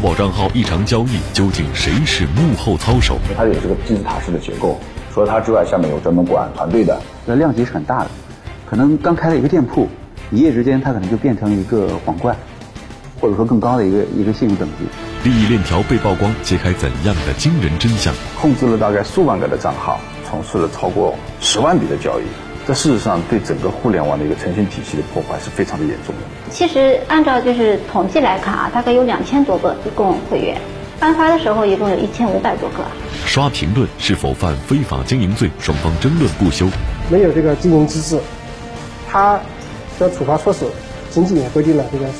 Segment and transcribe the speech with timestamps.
[0.00, 3.18] 淘宝账号异常交易，究竟谁是幕后操手？
[3.36, 4.80] 它有这个金字塔式的结构，
[5.12, 8.10] 除了它之外，下面有专门管团队的，那量级是很大的，
[8.64, 9.86] 可能刚开了一个店铺，
[10.30, 12.34] 一夜之间它可能就变成一个皇冠，
[13.20, 15.28] 或者说更高的一个一个信用等级。
[15.28, 18.14] 利益链条被曝光，揭开怎样的惊人真相？
[18.40, 22.22] 控制了大概数万个的账号，从事了超过十万笔的交易。
[22.66, 26.22] 这事实上对整个互联网的一个诚信体系的破坏是非常的严重的。
[26.50, 30.60] 其实按照就是统计来看啊，大概有两千多个一共会员，
[31.00, 32.84] 颁发的时候一共有一千五百多个。
[33.26, 35.50] 刷评论是否犯非法经营罪？
[35.58, 36.68] 双方争论不休。
[37.10, 38.20] 没有这个经营资质，
[39.10, 39.40] 他
[39.98, 40.66] 的处罚措施
[41.10, 42.12] 仅仅规定了这个是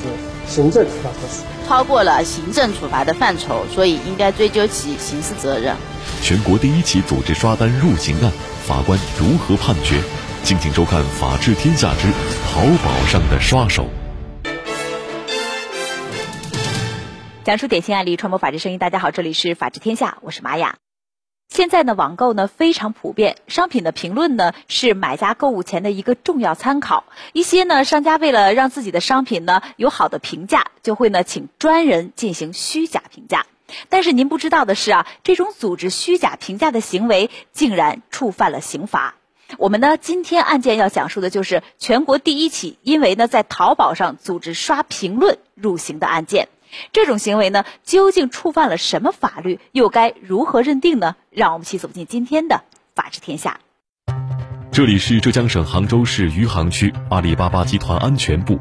[0.47, 1.43] 行政处罚措施。
[1.67, 5.73] 超过了行政处罚的范畴，所以应该追究其刑事责任。
[6.21, 8.31] 全国第一起组织刷单入刑案，
[8.65, 10.01] 法官如何判决？
[10.43, 12.11] 敬请收看《法治天下之
[12.43, 13.87] 淘宝上的刷手》，
[17.43, 18.79] 讲述典型案例，传播法治声音。
[18.79, 20.75] 大家好，这里是《法治天下》，我是玛雅。
[21.47, 27.05] 现在呢，网购呢非常普遍，商品的评论呢是买家购物前的一个重要参考。
[27.33, 33.45] 一些呢商家为了让自己的商品呢有好的评价，就会呢请专人进行虚假评价。
[33.89, 39.15] 但是您不知道的是啊，这种组织虚假评价的行为竟然触犯了刑法。
[39.57, 46.47] 我们呢今天案件要讲述的就是全国第一起因为呢在淘宝上组织刷评论入刑的案件。
[46.93, 49.59] 这种行为呢，究竟触犯了什么法律？
[49.73, 51.17] 又该如何认定呢？
[51.29, 52.55] 让我们一起走进今天的
[52.95, 53.59] 《法治天下》。
[54.71, 58.57] 这里是浙江省杭州市余杭区阿里巴巴集团安全部。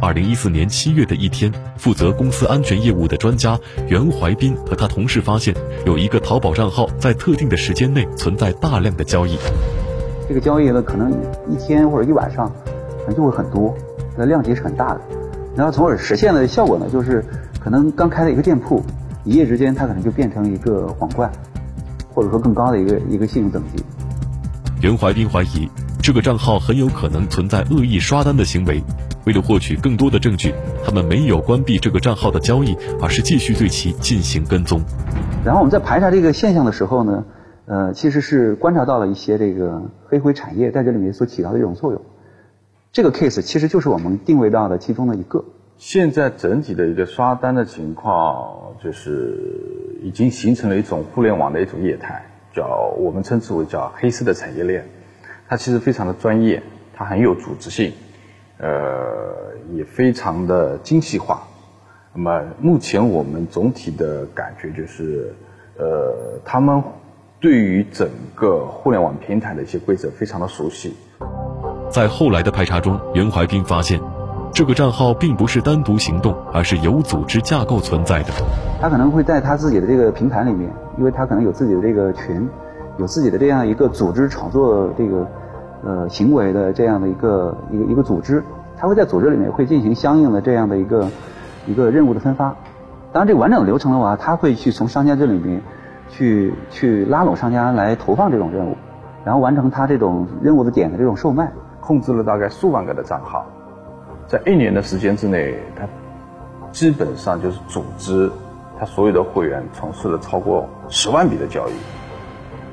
[0.00, 9.36] 二零一四年七月的一天，负责公司安全业务的专家袁怀斌和他同事发现，有一个淘宝账号在特定的时间内存在大量的交易。
[10.32, 11.12] 这个交易呢，可能
[11.46, 12.50] 一天或者一晚上，
[13.00, 13.74] 可能就会很多，
[14.16, 15.00] 那量级是很大的。
[15.54, 17.22] 然后从而实现的效果呢，就是
[17.60, 18.82] 可能刚开了一个店铺，
[19.24, 21.30] 一夜之间它可能就变成一个皇冠，
[22.14, 23.84] 或者说更高的一个一个信用等级。
[24.80, 25.68] 袁怀斌怀疑
[26.00, 28.82] 这个账号很有可能存在恶意刷单的行为，
[29.26, 34.80] 为了获取更多的证据，他们没有关闭这个账号的交易，而是继续对其进行跟踪。
[35.44, 37.22] 然后我们在排查这个现象的时候呢，
[37.66, 42.02] 呃，其实是观察到了一些这个黑灰产业在这里面所起到的一种作用。
[42.90, 45.44] 这个 case 其实就是我们定位到的其中的一个。
[45.78, 49.36] 现在整体的一个刷单的情况，就是
[50.02, 52.24] 已经形成了一种互联网的一种业态，
[52.54, 54.84] 叫我们称之为叫黑色的产业链。
[55.48, 56.62] 它其实非常的专业，
[56.94, 57.92] 它很有组织性，
[58.58, 59.34] 呃，
[59.72, 61.42] 也非常的精细化。
[62.14, 65.34] 那么目前我们总体的感觉就是，
[65.78, 66.82] 呃，他们
[67.42, 70.94] 对于整个互联网平台的一些规则非常的熟悉。
[71.90, 74.00] 在后来的排查中，袁怀斌发现，
[74.54, 78.28] 这个账号并不是单独行动，而是有组织架构存在的。
[78.80, 82.48] 他可能会在他自己的这个平台里面，因为他可能有自己的这个群，
[82.98, 85.26] 有自己的这样一个组织炒作这个
[85.84, 88.44] 呃行为的这样的一个一个一个组织，
[88.76, 91.08] 他会在组织里面会进行相应的这样的一个
[91.66, 92.54] 一个任务的分发。
[93.12, 95.60] 当然，这个完整的流程的话，他会去从商家这里面
[96.12, 98.76] 去去拉拢商家来投放这种任务，
[99.24, 101.50] 然后完成他这种任务的点的这种售卖。
[101.84, 103.44] 控制了大概数万个的账号，
[104.28, 105.84] 在一年的时间之内，他
[106.70, 108.30] 基本上就是组织
[108.78, 111.72] 他所有的会员从事了超过十万笔的交易，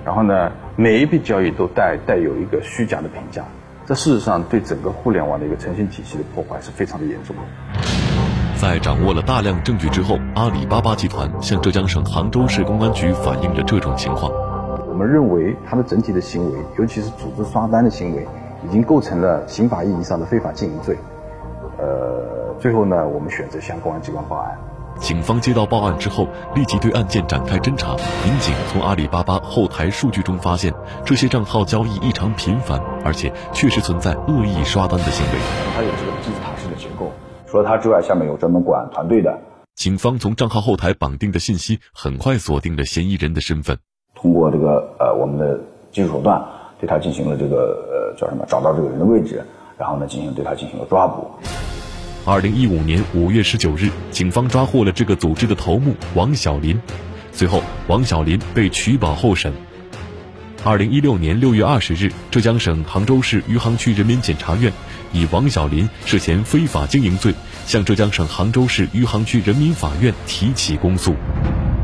[0.05, 3.43] 然后呢，每一笔交易都带带有一个虚假的评价，
[3.83, 7.88] 这事实上对整个互联网的一个诚信体系的破坏是非常的严重的。
[8.59, 14.29] 在掌握了大量证据之后，阿里巴巴集团向浙江省杭州市公安局反映了这种情况。
[14.85, 18.27] 我们认为他的整体的行为，尤其是组织刷单的行为。
[18.67, 20.97] 已经构成了刑法意义上的非法经营罪，
[21.77, 24.57] 呃，最后呢，我们选择向公安机关报案。
[24.99, 27.95] 警方接到报案之后，立即对案件展开侦查。
[28.25, 30.73] 民警从阿里巴巴后台数据中发现，
[31.05, 35.39] 这些账号交易异常频繁，而且确实存在恶意刷单的行为。
[35.73, 37.13] 它有这个金字塔式的结构，
[37.49, 39.39] 除了他之外，下面有专门管团队的。
[39.75, 43.77] 警方从账号后台绑定的信息，很快锁定了嫌疑人的身份。
[44.13, 45.59] 通过这个呃，我们的
[45.91, 46.41] 技术手段。
[46.79, 47.57] 对他进行了这个
[47.91, 48.45] 呃叫什么？
[48.47, 49.43] 找到这个人的位置，
[49.77, 51.29] 然后呢，进行对他进行了抓捕。
[52.25, 56.79] 二零一五年五月十九日，警方抓获了这个组织的头目王小林，
[57.33, 59.51] 随后王小林被取保候审。
[60.63, 64.71] 二零一六年六月二十日，浙江省杭州市余杭区人民检察院
[65.11, 67.33] 以王小林涉嫌非法经营罪，
[67.65, 71.15] 向浙江省杭州市余杭区人民法院提起公诉。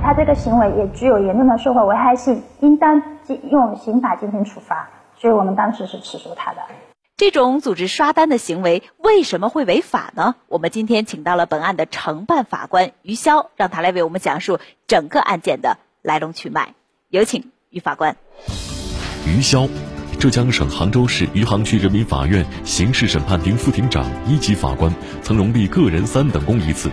[0.04, 3.02] 他这个行为也具有严重的社会危害性，应当
[3.50, 4.90] 用刑法进行处罚，
[5.20, 6.60] 所以我们当时是起诉他的。
[7.18, 10.36] 这种组织刷单的行为为什么会违法呢？
[10.48, 16.76] 我们今天请到了本案的承办法官于潇，让他来为我们讲述整个案件的来龙去脉。
[17.10, 18.18] 有请于法官。
[19.26, 19.70] 于潇，
[20.26, 24.92] 浙江省杭州市余杭区人民法院刑事审判庭副庭长、一级法官，
[25.22, 26.90] 曾荣立个人三等功一次。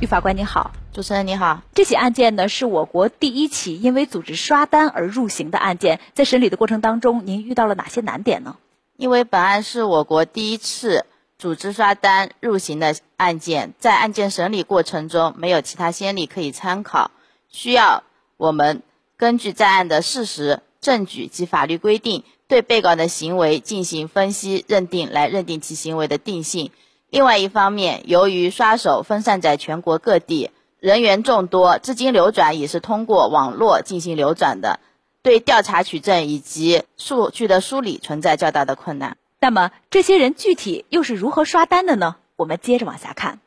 [0.00, 1.62] 于法官你好，主持人你好。
[1.74, 8.54] 这起案件呢是我国第一起因为组织刷单而入刑的案件，在审理的过程当中，您遇到了哪些难点呢？
[8.96, 11.06] 因为本案是我国第一次
[11.38, 17.10] 组织刷单入刑的案件，在案件审理过程中没有其他先例可以参考，
[17.50, 18.04] 需要
[18.36, 18.82] 我们
[19.16, 26.70] 根据在案的事实、证据及法律规定，对被告的行为进行分析认定，来认定其行为的定性。
[27.10, 34.80] 另外一方面，由于刷手分散在全国各地，人员众多，资金流转也是通过网络进行流转的。
[35.20, 39.16] 对调查取证以及数据的梳理存在较大的困难。
[39.40, 42.16] 那么这些人具体又是如何刷单的呢？
[42.36, 43.40] 我们接着往下看。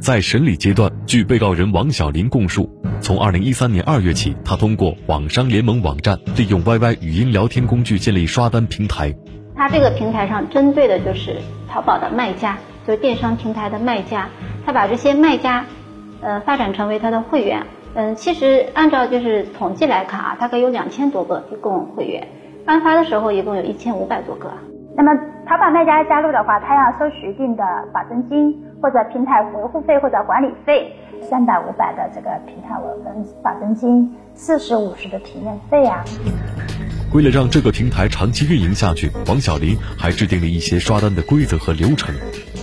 [0.00, 2.70] 在审理阶段，据被告人王小林供述，
[3.02, 9.14] 从2013年2月起，他通过网商联盟网站，利用 YY 语音聊天工具建立刷单平台。
[9.54, 11.36] 他这个平台上针对的就是
[11.68, 12.56] 淘宝的卖家，
[12.86, 14.30] 就是电商平台的卖家。
[14.64, 15.66] 他把这些卖家，
[16.22, 17.66] 呃，发展成为他的会员。
[17.92, 22.26] 嗯，其实按照就是统计来看啊，大概有两千多个一共会员，
[22.64, 24.50] 颁发的时候一共有一千五百多个。
[24.96, 25.12] 那么
[25.46, 27.62] 淘宝卖家加入的话，他要收取一定的
[27.92, 30.90] 保证金或者平台维护费或者管理费，
[31.28, 36.02] 三百五百的这个平台维护保证金，四十五十的体验费啊。
[37.12, 42.14] 为了让这个平台长期运营下去，王小林还制定了一些刷单的规则和流程。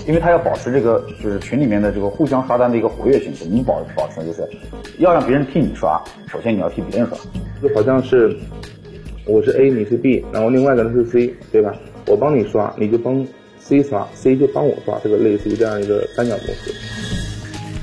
[0.07, 4.25] 因为他要保持这个就是群里面的这个互相刷单的一个活跃性，怎么保保持？
[4.25, 4.49] 就是
[4.97, 7.17] 要让别人替你刷，首先你要替别人刷。
[7.61, 8.35] 就好像是
[9.25, 11.75] 我是 A，你是 B，然后另外一个人是 C，对吧？
[12.07, 13.23] 我帮你刷，你就帮
[13.67, 16.71] C 刷，C 就帮我刷，这个类似于这样一个三角模式。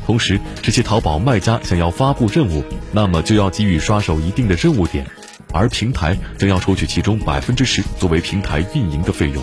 [0.06, 5.04] 同时，这些淘宝卖家想要发布任务，那么就要给予刷手一定的任务点，
[5.52, 9.42] 而平台将要抽取其中百分之十作为平台运营的费用。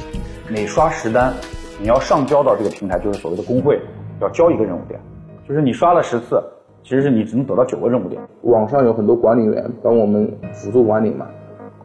[0.50, 1.32] 每刷十单。
[1.80, 3.80] 你要上交到这个平台，就是所谓的工会，
[4.20, 5.00] 要交一个任务点，
[5.48, 6.40] 就是你刷了十次，
[6.84, 8.22] 其实是你只能得到九个任务点。
[8.44, 11.26] 网上有很多管理员帮我们辅助管理嘛，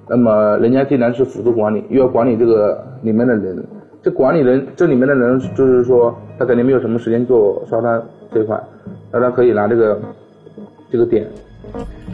[0.07, 3.67] 那么人家既然是辅助管理，又要管理这个里面的人，
[4.07, 8.01] 这管理人这里面的人就是说他肯定没有什么时间做刷单
[8.33, 8.57] 这一块，
[9.11, 10.01] 那他可以拿这个
[10.93, 11.27] 这个点。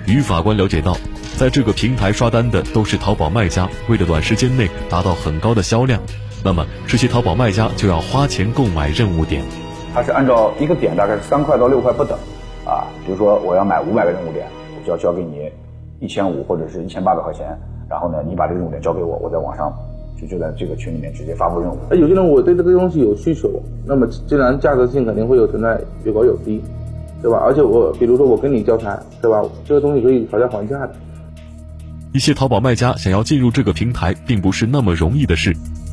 [0.06, 0.96] 于法官了解到，
[1.36, 6.00] 在这个平台刷单的都是淘宝卖家，为了短时间内达到很高的销量。
[6.42, 9.44] 那么这些淘宝卖家就要花钱购买任务点，
[9.92, 12.16] 它是按照一个点大概是三块到六块不等，
[12.64, 14.46] 啊，比如说我要买五百个任务点，
[14.80, 15.52] 我就要交给你
[16.00, 17.54] 一千五或者是一千八百块钱，
[17.86, 19.70] 然后呢，你把这个任务点交给我，我在网上
[20.22, 21.76] 就就在这个群里面直接发布任务。
[21.90, 23.50] 那有些人我对这个东西有需求，
[23.84, 26.62] 那么既然价格性肯定会有存在有高有低，
[27.20, 27.38] 对吧？
[27.44, 29.42] 而且我比如说我跟你交谈，对吧？
[29.64, 30.94] 这个东西可以讨价还价的。
[32.12, 35.52] 一些淘宝卖家想要进入这个平台，并不是那么容易的事。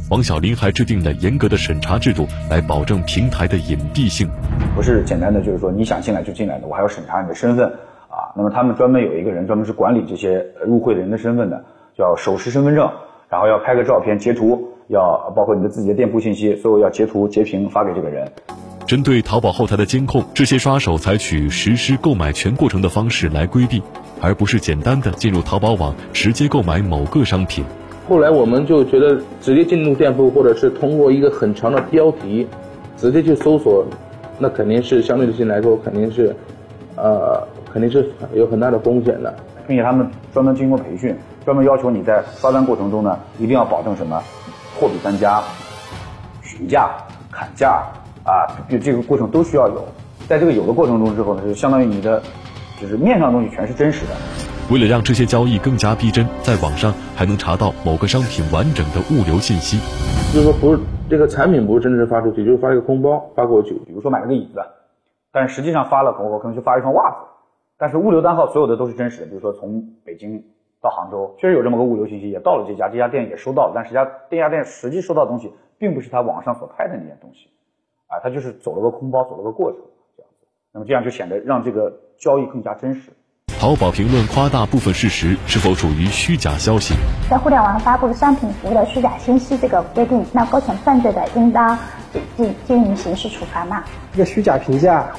[0.09, 4.27] 王小林还制定了严格的审查制度，来保证平台的隐蔽性。
[4.75, 7.65] 不是简单的，就是说你想进来就进来的，我还要审查你的身份
[8.09, 8.33] 啊。
[8.35, 11.63] 那么他们专门有一个人，专门是管理这些入会的人的身份的，
[11.95, 12.89] 叫手持身份证，
[13.29, 18.27] 然后要拍个照片截图，要包括你的自己的店铺信息，所有要截图截屏发给这个人。
[18.87, 23.83] 针对淘宝后台的监控，这些刷手采取实施购买全过程的方式来规避，
[24.19, 27.63] 而不是简单的进入淘宝网直接购买某个商品。
[28.07, 32.47] 后来我们就觉得，直接进入店铺，或者是通过一个很长的标题，
[32.97, 33.85] 直接去搜索，
[34.39, 36.35] 那肯定是相对性来说，肯定是，
[36.95, 39.31] 呃，肯定是有很大的风险的。
[39.67, 41.15] 并且他们专门经过培训，
[41.49, 44.21] 专门要求你在刷单过程中呢，一定要保证什么，
[44.79, 45.41] 货比三家、
[46.43, 46.91] 询价、
[47.31, 47.83] 砍价
[48.23, 49.83] 啊，就这个过程都需要有。
[50.27, 52.21] 在这个有的过程中之后呢，就相当于你的，
[52.79, 54.11] 就是面上的东西全是真实的。
[54.71, 59.79] 为了让这些交易更加逼真，在网上还能查到某个商品完整的物流信息。
[60.31, 60.79] 就是说，不是
[61.09, 63.73] 这个产品不是真实发出去，就是发一个空包发过去。
[63.87, 64.61] 比如说买了个椅子，
[65.31, 67.15] 但实际上发了，我可能就发一双袜子。
[67.79, 70.43] 但是物流单号所有的都是真实的，比如说从北京
[70.81, 77.49] 到杭州，确实有这么个物流信息，也到了这家，这家店也收到了，但是家这家店实际收到的东西，并不是他网上所拍的那件东西，
[78.07, 79.79] 啊，他就是走了个空包，走了个过程，
[80.15, 80.47] 这样子。
[80.71, 83.11] 那么这样就显得让这个交易更加真实。
[83.59, 86.93] 淘宝评论夸大部分事实，是否属于虚假消息？
[87.29, 91.77] 在互联网上发布的商品服务的虚假信息，这个规定，那构成犯罪的，应当
[92.37, 93.83] 进进行刑事处罚嘛？
[94.13, 95.11] 这个虚假评价，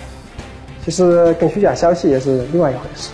[0.81, 3.13] 其实跟虚假消息也是另外一回事。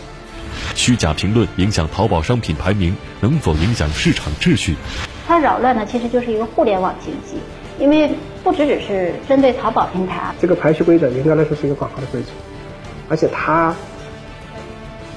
[0.76, 4.76] 虚假评论影响淘宝商品排名，能否影响市场秩序？
[5.26, 7.38] 它扰乱的其实就是一个互联网经济，
[7.83, 8.14] 因为
[8.45, 10.35] 不只只是针对淘宝平台啊。
[10.40, 12.28] 这个排序规则应该来说是一个广告的规则，
[13.09, 13.75] 而且它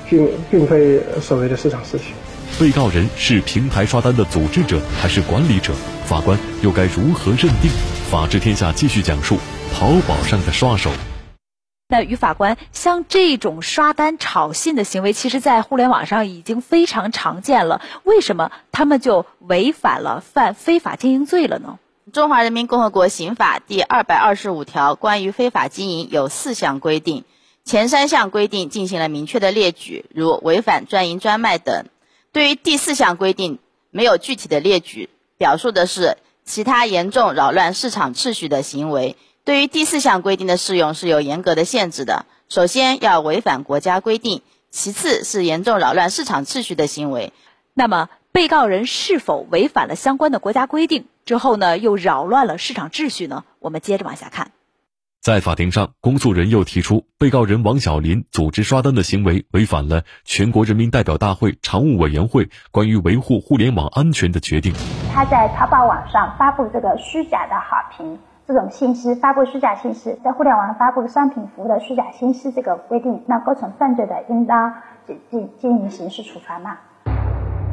[0.09, 2.13] 并并非所谓的市场秩序。
[2.59, 5.73] 被告人是平台刷单的组织者还是管理者？
[6.05, 7.69] 法官又该如何认定？
[8.09, 9.37] 法治天下继续讲述
[9.71, 10.89] 淘宝上的刷手。
[11.91, 17.81] 那于法官，像这种刷单炒信的行为，其实，在互联网上已经非常常见了。
[18.03, 21.79] 为什么他们就违反了犯非法经营罪了呢？
[22.13, 27.23] 中华人民共和国刑法第二百二十五条关于非法经营有四项规定，
[27.65, 31.87] 前三项规定进行了明确的列举，如违反专营专卖等。
[32.31, 33.57] 对于第四项规定，
[33.89, 35.09] 没有具体的列举。
[35.39, 39.15] 表述的是其他严重扰乱市场秩序的行为。
[39.45, 42.25] 对于第四项规定的适用是有严格的限制的。
[42.49, 47.33] 首先要违反国家规定，其次是严重扰乱市场秩序的行为。
[47.73, 51.77] 那么，被告人是否违反了相关的国家规定之后呢？
[51.77, 53.43] 又扰乱了市场秩序呢？
[53.59, 54.51] 我们接着往下看。
[55.21, 64.73] 在法庭上，公诉人又提出，被告人王小林组织刷单的行为违反了全国人民代表大会常务委员会关于维护互联网安全的决定。
[65.13, 68.17] 他在淘宝网上发布这个虚假的好评
[68.49, 74.73] 这种信息，发布虚假信息，在互联网上发布商品服务的虚假信息，这个规定，那构成犯罪的，应当
[75.05, 76.75] 进进进行刑事处罚嘛？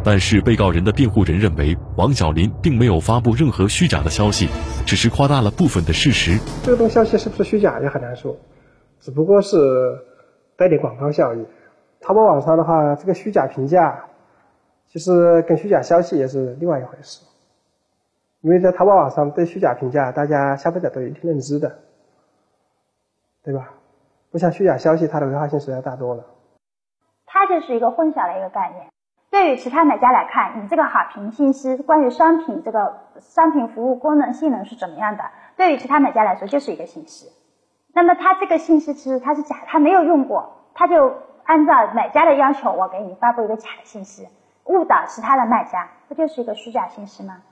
[0.05, 4.51] 但是，被告人的辩护人认为，王小林并没有发布任何虚假的消息，
[4.85, 6.39] 只是夸大了部分的事实。
[6.63, 8.37] 这个东消息是不是虚假也很难说，
[9.01, 9.57] 只不过是
[10.59, 11.47] 带点广告效益。
[12.03, 14.05] 淘宝网上的话，这个虚假评价，
[14.93, 17.23] 其实跟虚假消息也是另外一回事。
[18.47, 21.79] 因为在淘宝网上对虚假评价，大家消费者都有一定认知的，
[23.43, 23.71] 对吧？
[24.31, 26.25] 不像虚假消息，它的危害性实在大多了。
[27.27, 28.87] 它就是一个混淆的一个概念。
[29.33, 35.25] 对于其他买家来看，你这个好评信息关于商品这个商品服务功能性能是怎么样的？
[35.57, 37.29] 对于其他买家来说就是一个信息。
[37.93, 41.13] 那么他这个信息其实他是假，他没有用过，他就
[41.43, 44.29] 按照买家的要求，我给你发布一个假的信息，
[44.67, 47.43] 误导其他的卖家，不就是一个虚假信息吗？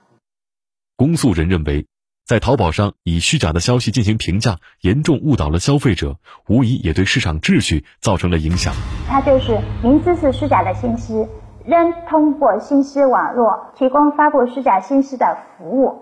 [0.97, 1.87] 公诉人认为，
[2.25, 8.73] 在淘宝上以虚假的消息进行评价，严重误导了消费者，无疑也对市场秩序造成了影响。
[9.05, 11.27] 他就是明知是虚假的信息。
[11.65, 15.95] 仍通过信息网络提供发布虚假信息的服务，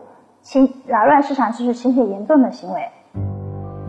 [0.44, 2.82] 侵扰乱市场秩序，情节严重的行为。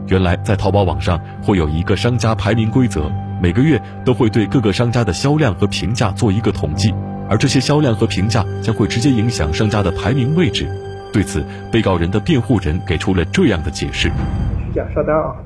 [0.07, 3.11] 原来在淘宝网上会有一个商家排名规则，
[3.43, 6.95] 每个月都会对各个商家的销量和评价做一个统计，
[7.29, 10.67] 而这些销量和评价将会直接影响商家的排名位置。
[11.15, 15.37] 对此，被告人的辩护人给出了这样的解释：虚假刷单啊，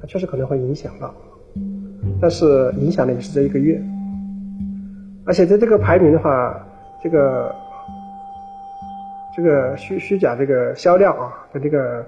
[0.00, 1.14] 它确实可能会影响到，
[2.20, 3.80] 但是影响的也是这一个月。
[5.24, 6.60] 而且在这个排名的话，
[7.00, 7.54] 这个
[9.36, 12.04] 这个虚虚假这个销量啊，跟这个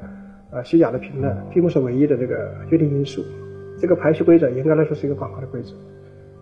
[0.50, 3.24] 呃虚假的评论，并不是唯一的这个决定因素。
[3.80, 5.68] 这个排序规则严格来说是一个广告的规则，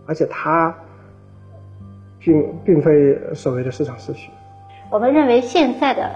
[0.07, 0.75] 而且它
[2.19, 4.31] 并并非所谓的市场秩序。
[4.91, 6.11] 我们认为现在的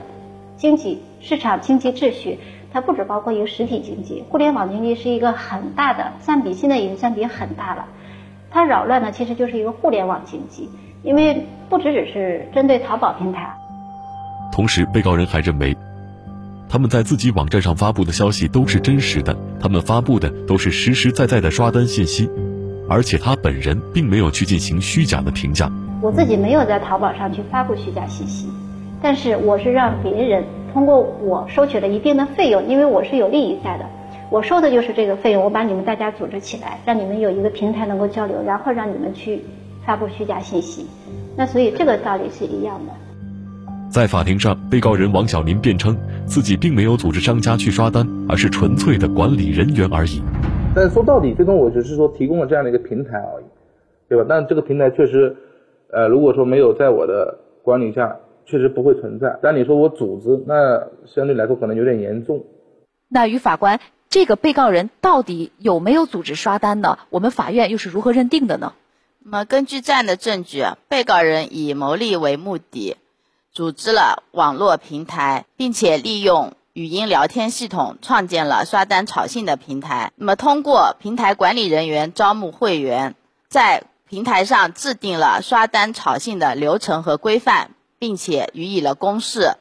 [0.59, 2.39] 经济市场经济秩序，
[2.73, 7.87] 它不只包括一个实体经济，互联网经济是一个很大的，占比现在已经占比很大了。
[8.51, 10.69] 它扰乱的其实就是一个互联网经济，
[11.03, 13.55] 因为不只只是针对淘宝平台。
[14.51, 15.77] 同时，被告人还认为，
[16.69, 22.29] 他们在自己网站上发布的消息都是真实的，他们发布的都是实实在在的刷单信息，
[22.89, 25.71] 而且他本人并没有去进行虚假的评价。
[26.01, 28.49] 我自己没有在淘宝上去发布虚假信息，
[29.01, 33.85] 但是我是让别人通过我收取了一定的费用，因为我是有利益在的。
[34.31, 39.43] 我收的就是这个费用，我把你们大家组织起来，让你们有一个平台能够交流，然后让你们去
[39.87, 40.87] 发布虚假信息。
[41.37, 42.93] 那所以这个道理是一样的。
[43.89, 50.21] 在法庭上，被告人王小林辩称自己并没有组织商家去刷单，而是纯粹的管理人员而已。
[50.75, 53.45] 但是说到底，最终我只是说提供了这样的一个平台而已，
[54.11, 54.27] 对吧？
[54.29, 55.35] 但这个平台确实，
[55.91, 58.15] 呃，如果说没有在我的管理下，
[58.49, 59.39] 确实不会存在。
[59.43, 62.45] 但你说我组织，那相对来说可能有点严重。
[63.09, 63.79] 那于法官。
[64.11, 66.99] 这个被告人到底有没有组织刷单呢？
[67.11, 68.73] 我们法院又是如何认定的呢？
[69.23, 72.97] 那么根据这样的证据，被告人以牟利为目的，
[73.53, 80.11] 组织了网络平台，并且利用语音聊天系统创建了刷单炒信的平台。
[80.17, 83.15] 那么通过平台管理人员招募会员，
[83.51, 89.57] 在平台上制定了刷单炒信的流程和规范，并且予以了公示，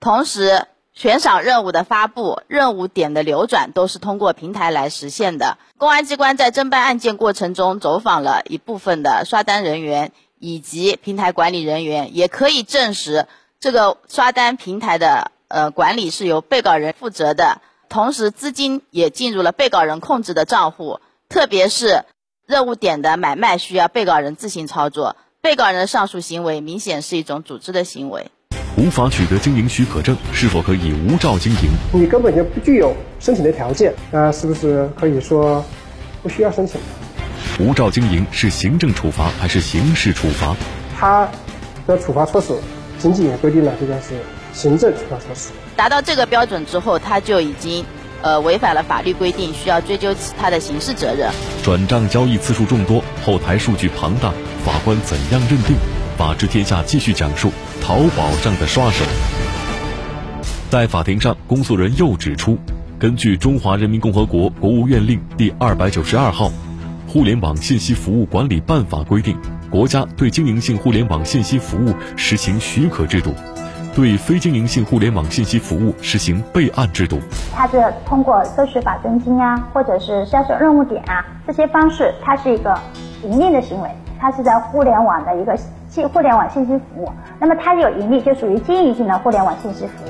[0.00, 0.66] 同时。
[0.96, 5.58] 悬赏任务的发布、任务点的流转都是通过平台来实现的。
[5.76, 13.26] 公安机关在侦办案件过程中走访了一部分的刷单人员以及平台管理人员，也可以证实
[13.58, 22.04] 这个刷单平台的呃管理是由被告人负责的，同时资金也进入了被告人控制的账户，特别是
[22.46, 25.16] 任务点的买卖需要被告人自行操作。
[25.44, 28.30] 被告人的上述行为明显是一种组织的行为。
[28.78, 31.68] 无法取得经营许可证，是否可以无照经营？
[31.92, 35.62] 你根本就不具有申请的条件，那是不是可以说
[36.22, 36.80] 不需要申请？
[37.60, 40.56] 无照经营是行政处罚还是刑事处罚？
[40.98, 41.28] 他
[41.86, 42.58] 的处罚措施，
[42.98, 44.14] 经济也规定了这个是
[44.54, 45.50] 行政处罚措施。
[45.76, 47.84] 达到这个标准之后，他就已经。
[48.24, 51.30] 呃，违反了法律规定，需要追究其他的刑事责任。
[51.62, 54.30] 转账交易次数众多，后台数据庞大，
[54.64, 55.76] 法官怎样认定？
[56.16, 57.52] 法治天下继续讲述
[57.82, 59.04] 淘宝上的刷手。
[60.70, 62.56] 在法庭上，公诉人又指出，
[62.98, 66.48] 根据《中华人民共和国国务院令》第二百九十二号
[67.06, 69.36] 《互联网信息服务管理办法》规定，
[69.70, 73.34] 国家对经营性互联网信息服务实行许可制度。
[73.94, 77.20] 对非经营性互联网信息服务实行备案制度。
[77.54, 82.76] 它是通过收取保证金啊，或者是销售任务点啊这些方式，它是一个
[83.22, 85.56] 盈利的行为，它是在互联网的一个
[85.88, 87.08] 信互联网信息服务。
[87.38, 90.08] 那么它有盈利，就属于经营性的互联网信息服务。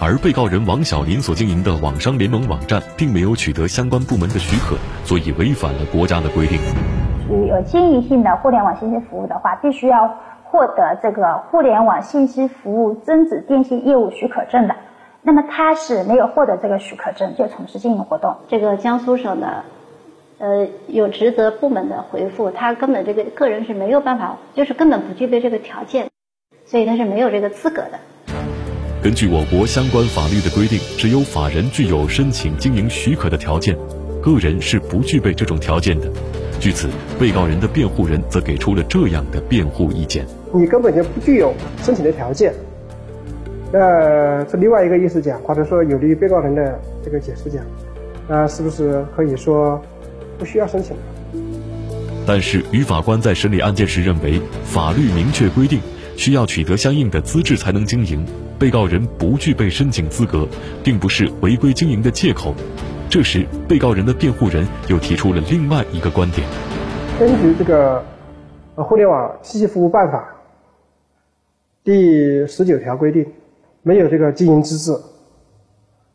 [0.00, 6.58] 而被告人王小林所经营的网商联盟网站，并没有取得相关部门的许可，所以违反了国家的规定。
[7.46, 10.10] 有经营性的互联网信息服务的话，必须要。
[10.50, 14.74] 获得这个互联网信息服务增值电信业务许可证的，
[15.22, 18.34] 那么他是没有获得这个许可证就从事经营活动。
[18.48, 19.64] 这个江苏省的，
[20.38, 26.08] 呃，有职责部门的回复，他根本这个个人是没有办法，就是根本不具备这个条件，
[26.66, 27.98] 所以他是没有这个资格的。
[29.02, 33.76] 根据我国相关法律的规定，只有法人具有申请经营许可的条件，
[34.20, 36.10] 个人是不具备这种条件的。
[36.60, 36.88] 据此，
[37.18, 42.52] 被告人的辩护人则给出了这样的辩护意见：你根本就不具有申请的条件。
[43.72, 47.64] 那这另外一个意思讲，或者说有利于被告人的这个解释讲，
[48.28, 49.80] 那是不是可以说
[50.38, 50.94] 不需要申请？
[52.26, 55.80] 但是，于法官在审理案件时认为，法律明确规定
[56.14, 58.22] 需要取得相应的资质才能经营，
[58.58, 60.46] 被告人不具备申请资格，
[60.84, 62.54] 并不是违规经营的借口。
[63.10, 66.46] 这时，被告人的辩护人又提出了另外一个观点：
[67.18, 67.98] 根据这个
[68.76, 70.32] 《呃互联网信息服务办法》
[71.82, 73.26] 第十九条规定，
[73.82, 74.96] 没有这个经营资质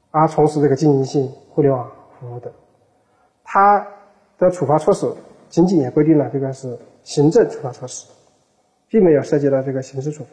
[0.09, 2.49] 而从事这个经营性互联网服务的，
[3.43, 3.85] 他
[4.37, 5.05] 的处罚措施
[5.49, 8.07] 仅仅也规定了这个是行政处罚措施，
[8.87, 10.29] 并没有涉及到这个刑事处罚。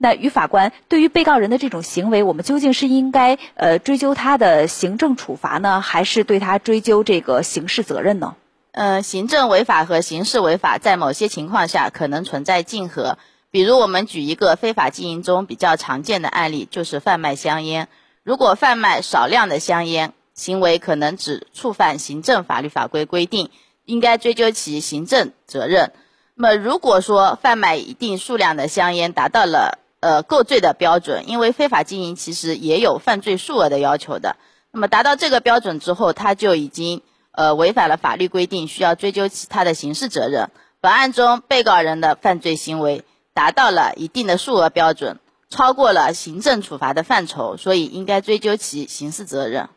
[0.00, 8.36] 那于法官对于被告人的这种行为，我们究竟是应该呃追究他的行政处罚呢，还是对他追究这个刑事责任呢？
[8.70, 13.18] 嗯，行政违法和刑事违法在某些情况下可能存在竞合。
[13.50, 17.88] 比如，我们举一个非法经营中比较常见的案例，就是贩卖香烟。
[18.22, 23.50] 如果贩卖少量的香烟，行为可能只触犯行政法律法规规定，
[23.84, 25.92] 应该追究其行政责任。
[26.34, 34.36] 那么，如果说贩卖一定数量的香烟达到了呃，构罪的标准，因为非法经营其实也有犯罪数额的要求的。
[34.70, 40.50] 那么达到这个标准之后，他就已经呃违反了法律规定，需要追究其他的刑事责任。
[40.80, 43.02] 本案中被告人的犯罪行为
[43.34, 45.18] 达到了一定的数额标准，
[45.50, 49.68] 超过了行政处罚的范畴，所以应该追究其刑事责任。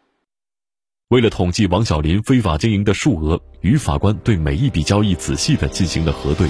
[1.07, 6.47] 为了统计王小林非法经营的数额，于法官对每一笔交易仔细的进行了核对，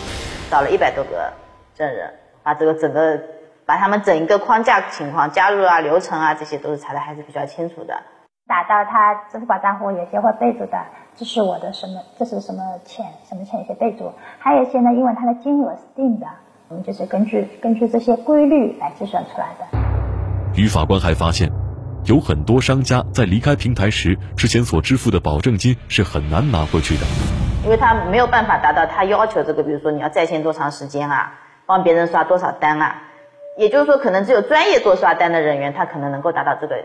[0.50, 1.32] 找了一百多个
[1.78, 3.18] 证人，把这个整个。
[3.72, 8.04] 把他们整一个框架情况、加入啊、流程啊，这些都是查的还是比较清楚的。
[8.46, 10.78] 打到他支付宝账户，有些会备注的，
[11.16, 14.12] 这是我的什么，这是什么钱，什么钱，有些备注。
[14.40, 16.28] 还有一些呢，因为它的金额是定的，
[16.68, 19.66] 我们就是根据根据这些规律来计算出来的。
[20.62, 21.50] 于法官还发现，
[22.04, 27.06] 有很多商家在离开平台时，之前所支付的保证金是很难拿回去的，
[27.64, 33.04] 因为他没有办法达到他要求这个，比如说你要在线多长时间啊，帮别人刷多少单啊。
[33.58, 36.76] 也就是说，可能只有专业做刷单的人员，他可能能够达到这个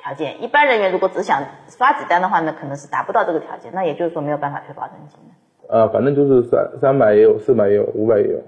[0.00, 0.42] 条件。
[0.42, 3.70] 一般人员如果只想刷几单的话，那可能是达不到这个条件。
[3.74, 5.34] 那也就是说，没有办法退保证金的。
[5.68, 8.38] 呃，反正就是三三百也有，四百也有，五百也有，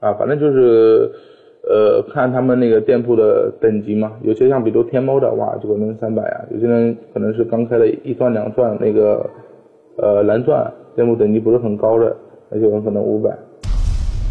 [0.00, 1.10] 啊，反正就是
[1.62, 4.12] 呃看他们那个店铺的等级嘛。
[4.22, 9.28] 有些像比如天猫的话，就可能三百啊；有些人可能是刚开了一钻两钻那个
[9.96, 12.16] 呃蓝钻，店铺等级不是很高的，
[12.50, 13.30] 那就有可能五百。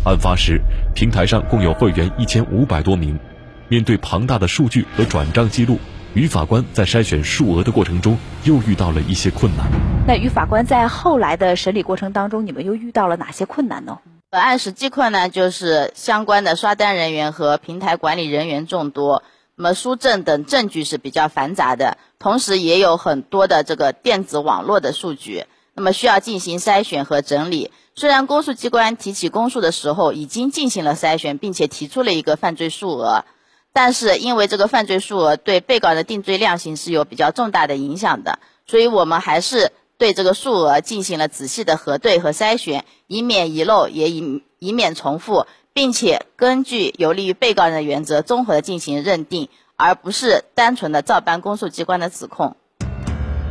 [0.08, 0.62] 案发时，
[0.96, 3.20] 平台上共有会员一千五百多名。
[3.67, 5.78] 面对庞大的数据和转账记录，
[6.13, 9.67] 于法官在筛选数额的过程中又遇到了一些困难。
[10.08, 14.00] 那于法官在后来的审理过程当中，你们又遇到了哪些困难呢？
[14.30, 19.24] 本本案实际困难就是相关的刷单人员和平台管理人员众多，
[19.56, 27.72] 那么书证等证据是比较繁杂的，同时也有很多的这个电子网络的数据，那么需要进行筛选和整理。
[28.00, 33.26] 虽然公诉机关提起公诉的时候已经进行了筛选，并且提出了一个犯罪数额，
[33.74, 52.58] 但是因为这个犯罪数额对被告人的定罪量刑是有比较重大的影响的，所以我们还是对这个数额进行了仔细的核对和筛选，以免遗漏，也以以免重复，并且根据有利于被告人的原则，综合的进行认定，而不是单纯的照搬公诉机关的指控。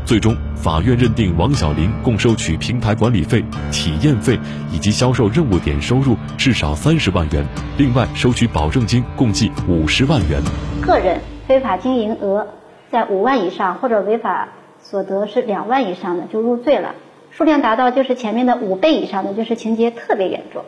[0.07, 4.38] 最终，法院认定王小林共收取平台管理费、体验费
[4.73, 7.45] 以及销售任务点收入至少三十万元，
[7.77, 10.40] 另外收取保证金共计五十万元。
[10.81, 12.47] 个人非法经营额
[12.88, 16.95] 在五万以上，或者违法所得是两万以上的，就入罪了。
[17.33, 20.62] 数量达到就是前面的五倍以上的，就是情节特别严重，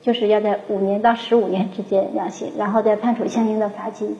[0.00, 4.16] 就是要在五年到十五年之间量刑，然后再判处相应的罚金。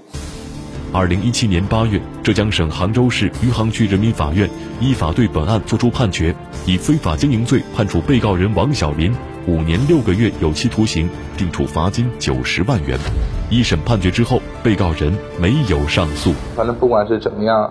[0.91, 4.49] 二零一七年八月，浙江省杭州市余杭区人民法院
[4.81, 6.35] 依法对本案作出判决，
[6.67, 9.15] 以非法经营罪判处被告人王小林
[9.47, 12.99] 五年六个月有期徒刑，并处罚金九十万元。
[13.51, 16.33] 一审判决之后，被告人没有上诉。
[16.57, 17.71] 反正不管是怎么样，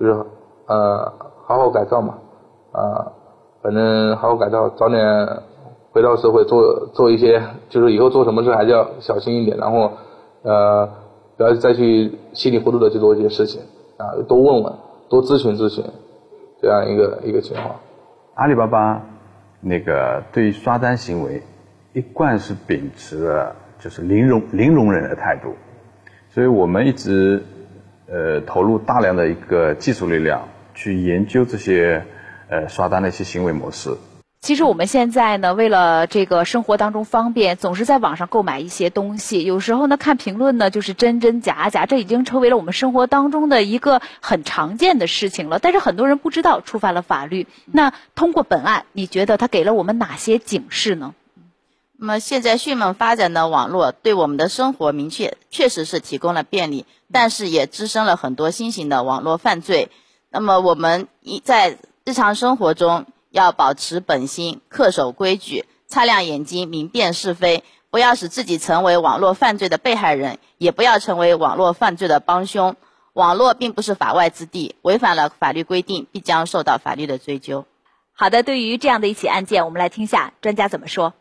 [0.00, 0.12] 就是
[0.66, 1.12] 呃，
[1.46, 2.14] 好好改造嘛，
[2.72, 3.14] 啊，
[3.62, 5.00] 反正好好改造，早点
[5.92, 9.92] 回到社会，做做一些，就是以后做什么事还是要小心一点，然后
[10.42, 10.88] 呃。
[11.40, 13.62] 不要再去稀里糊涂的去做一些事情
[13.96, 14.74] 啊，多问问，
[15.08, 15.82] 多咨询咨询，
[16.60, 17.80] 这样一个一个情况。
[18.34, 19.00] 阿里巴巴
[19.62, 21.42] 那个对刷单行为
[21.94, 25.54] 一贯是秉持了就是零容零容忍的态度，
[26.28, 27.42] 所以我们一直
[28.06, 32.04] 呃投入大量的一个技术力量去研究这些
[32.50, 33.88] 呃刷单的一些行为模式。
[34.40, 39.44] 其实我们现在呢，为了这个生活当中方便，总是在网上购买一些东西。
[39.44, 45.58] 有时候呢，看评论呢，就是真真假假，这已经成为了我们生活当中的一个很常见的事情了。
[45.58, 47.46] 但是很多人不知道触犯了法律。
[47.66, 51.14] 那通过本案，你觉得它给了我们哪些警示呢？
[51.98, 59.90] 那么现在迅猛发展的网络对我们的生活明确确实是提供了便利，但是也滋生了很多新型的网络犯罪。
[60.30, 61.76] 那么我们一在
[62.06, 63.04] 日常生活中。
[63.30, 72.76] 要保持本心，恪守规矩，擦亮眼睛，明辨是非，不要使自己成为网络犯罪的被害人，也不要成为网络犯罪的帮凶。
[73.12, 77.64] 网络并不是法外之地，违反了法律规定，必将受到法律的追究。
[78.12, 81.14] 好的，对于这样的一起案件，我们来听下专家怎么说。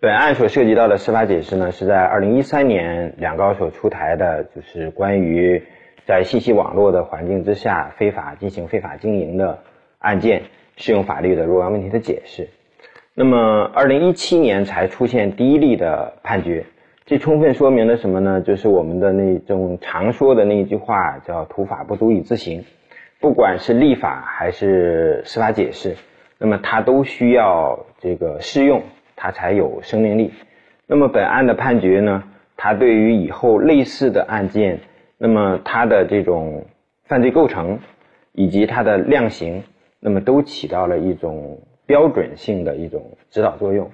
[0.00, 5.66] 本案所涉及到的司法解释呢，是在二零一三年两高所出台的，就是关于
[6.06, 9.62] 在信息网络的环境之下非法进行非法经营的
[9.98, 10.44] 案件。
[10.78, 12.48] 适用法律的若干问题的解释，
[13.12, 16.64] 那么二零一七年才出现第一例的判决，
[17.04, 18.40] 这充分说明了什么呢？
[18.40, 22.64] 就是我们的那种常说的那句话叫“土法不足以自行”，
[23.18, 25.96] 不管是立法还是司法解释，
[26.38, 28.80] 那么它都需要这个适用，
[29.16, 30.32] 它才有生命力。
[30.86, 32.22] 那么本案的判决呢，
[32.56, 34.78] 它对于以后类似的案件，
[35.18, 36.66] 那么它的这种
[37.06, 37.80] 犯罪构成
[38.30, 39.64] 以及它的量刑。
[40.00, 43.90] 那么都起到了一种标准性的一种指导作用。